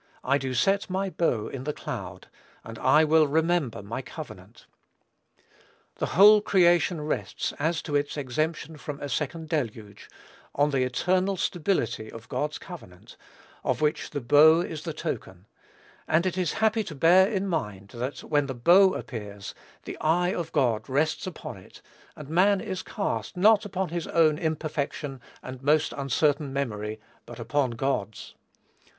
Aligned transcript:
I 0.23 0.39
do 0.39 0.55
set 0.55 0.89
my 0.89 1.11
bow 1.11 1.47
in 1.47 1.63
the 1.63 1.73
cloud... 1.73 2.27
and 2.63 2.79
I 2.79 3.03
will 3.03 3.27
remember 3.27 3.83
my 3.83 4.01
covenant." 4.01 4.65
The 5.97 6.07
whole 6.17 6.41
creation 6.41 7.01
rests, 7.01 7.53
as 7.59 7.83
to 7.83 7.95
its 7.95 8.17
exemption 8.17 8.77
from 8.77 8.99
a 8.99 9.07
second 9.07 9.47
deluge, 9.47 10.09
on 10.55 10.71
the 10.71 10.81
eternal 10.83 11.37
stability 11.37 12.11
of 12.11 12.27
God's 12.29 12.57
covenant, 12.57 13.15
of 13.63 13.79
which 13.79 14.09
the 14.09 14.21
bow 14.21 14.61
is 14.61 14.85
the 14.85 14.93
token; 14.93 15.45
and 16.07 16.25
it 16.25 16.35
is 16.35 16.53
happy 16.53 16.83
to 16.85 16.95
bear 16.95 17.27
in 17.27 17.45
mind, 17.47 17.89
that 17.89 18.23
when 18.23 18.47
the 18.47 18.55
bow 18.55 18.95
appears, 18.95 19.53
the 19.85 19.99
eye 20.01 20.33
of 20.33 20.51
God 20.51 20.89
rests 20.89 21.27
upon 21.27 21.57
it; 21.57 21.79
and 22.15 22.27
man 22.27 22.59
is 22.59 22.81
cast, 22.81 23.37
not 23.37 23.65
upon 23.65 23.89
his 23.89 24.07
own 24.07 24.39
imperfect 24.39 25.03
and 25.03 25.61
most 25.61 25.93
uncertain 25.93 26.51
memory, 26.51 26.99
but 27.27 27.39
upon 27.39 27.69
God's. 27.77 28.33